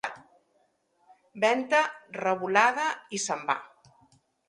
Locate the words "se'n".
3.29-3.49